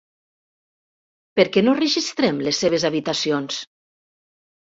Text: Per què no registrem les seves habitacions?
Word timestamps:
Per 1.39 1.45
què 1.57 1.63
no 1.65 1.75
registrem 1.81 2.41
les 2.47 2.63
seves 2.65 2.87
habitacions? 2.91 3.61